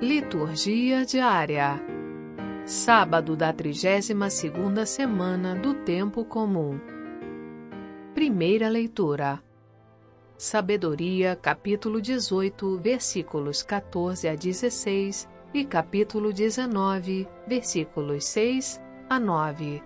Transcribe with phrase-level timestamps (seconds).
[0.00, 1.78] Liturgia diária.
[2.64, 6.80] Sábado da 32ª semana do tempo comum.
[8.14, 9.42] Primeira leitura.
[10.38, 19.82] Sabedoria, capítulo 18, versículos 14 a 16 e capítulo 19, versículos 6 a 9.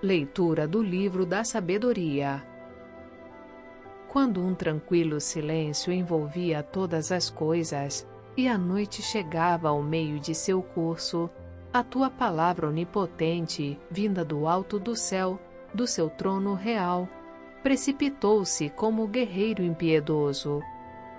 [0.00, 2.46] Leitura do livro da Sabedoria.
[4.06, 8.06] Quando um tranquilo silêncio envolvia todas as coisas,
[8.36, 11.30] e a noite chegava ao meio de seu curso,
[11.72, 15.38] a tua palavra onipotente, vinda do alto do céu,
[15.72, 17.08] do seu trono real,
[17.62, 20.62] precipitou-se como guerreiro impiedoso,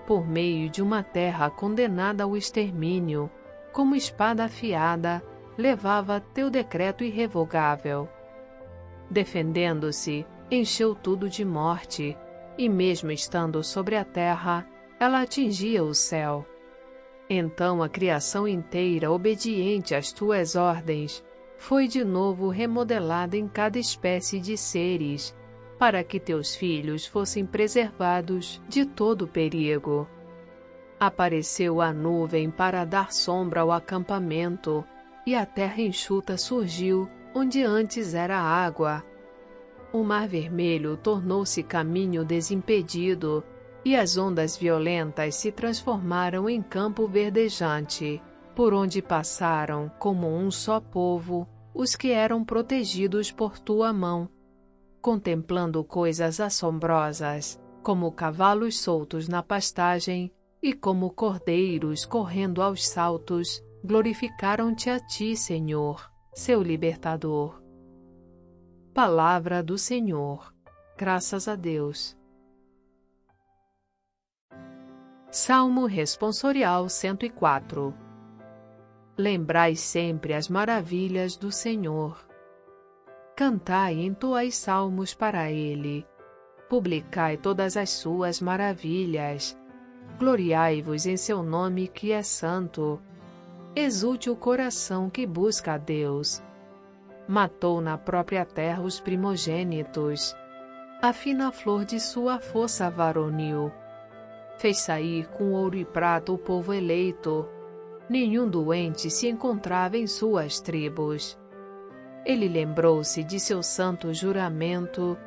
[0.06, 3.30] por meio de uma terra condenada ao extermínio,
[3.72, 5.22] como espada afiada,
[5.56, 8.08] levava teu decreto irrevogável.
[9.10, 12.16] Defendendo-se, encheu tudo de morte,
[12.58, 14.66] e mesmo estando sobre a terra,
[15.00, 16.46] ela atingia o céu.
[17.34, 21.24] Então a criação inteira, obediente às tuas ordens,
[21.56, 25.34] foi de novo remodelada em cada espécie de seres,
[25.78, 30.06] para que teus filhos fossem preservados de todo perigo.
[31.00, 34.84] Apareceu a nuvem para dar sombra ao acampamento,
[35.26, 39.02] e a terra enxuta surgiu onde antes era água,
[39.90, 43.42] o Mar Vermelho tornou-se caminho desimpedido
[43.84, 48.22] e as ondas violentas se transformaram em campo verdejante,
[48.54, 54.28] por onde passaram, como um só povo, os que eram protegidos por tua mão,
[55.00, 64.88] contemplando coisas assombrosas, como cavalos soltos na pastagem e como cordeiros correndo aos saltos, glorificaram-te
[64.90, 67.60] a ti, Senhor, seu libertador.
[68.94, 70.54] Palavra do Senhor.
[70.96, 72.16] Graças a Deus.
[75.34, 77.94] Salmo Responsorial 104
[79.16, 82.22] Lembrai sempre as maravilhas do Senhor.
[83.34, 86.06] Cantai e entoai salmos para Ele.
[86.68, 89.58] Publicai todas as suas maravilhas.
[90.18, 93.00] Gloriai-vos em seu nome que é santo.
[93.74, 96.42] Exulte o coração que busca a Deus
[97.26, 100.36] matou na própria terra os primogênitos,
[101.00, 103.72] a fina flor de sua força varonil.
[104.62, 107.48] Fez sair com ouro e prata o povo eleito.
[108.08, 111.36] Nenhum doente se encontrava em suas tribos.
[112.24, 115.18] Ele lembrou-se de seu santo juramento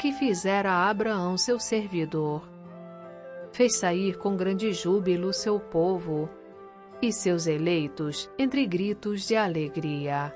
[0.00, 2.42] que fizera a Abraão seu servidor.
[3.52, 6.28] Fez sair com grande júbilo seu povo
[7.00, 10.34] e seus eleitos entre gritos de alegria.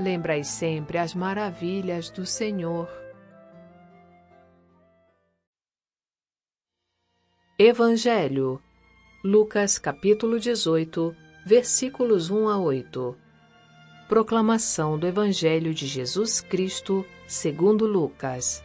[0.00, 3.03] Lembrai sempre as maravilhas do Senhor.
[7.56, 8.60] Evangelho
[9.22, 11.14] Lucas capítulo 18,
[11.46, 13.16] versículos 1 a 8.
[14.08, 18.60] Proclamação do Evangelho de Jesus Cristo, segundo Lucas.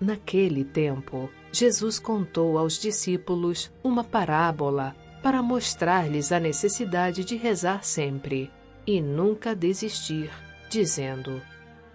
[0.00, 8.50] Naquele tempo, Jesus contou aos discípulos uma parábola para mostrar-lhes a necessidade de rezar sempre
[8.86, 10.30] e nunca desistir,
[10.70, 11.42] dizendo: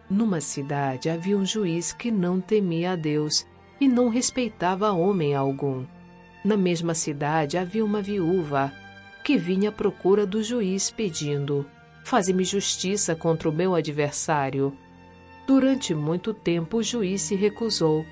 [0.08, 3.48] Numa cidade havia um juiz que não temia a Deus
[3.80, 5.86] e não respeitava homem algum.
[6.44, 8.74] Na mesma cidade havia uma viúva
[9.24, 11.66] que vinha à procura do juiz pedindo:
[12.04, 14.74] Faze-me justiça contra o meu adversário.
[15.46, 18.06] Durante muito tempo o juiz se recusou.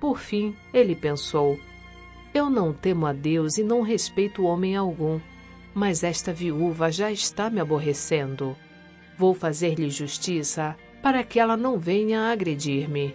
[0.00, 1.58] Por fim, ele pensou:
[2.32, 5.20] Eu não temo a Deus e não respeito homem algum
[5.74, 8.56] mas esta viúva já está me aborrecendo.
[9.16, 13.14] Vou fazer-lhe justiça para que ela não venha agredir-me.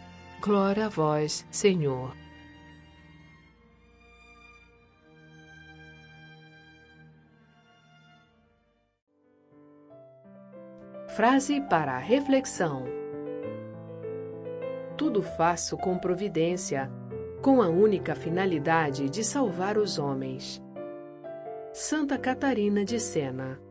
[0.41, 2.15] Glória a vós, Senhor.
[11.09, 12.85] Frase para reflexão:
[14.97, 16.91] Tudo faço com providência,
[17.43, 20.59] com a única finalidade de salvar os homens.
[21.71, 23.61] Santa Catarina de Sena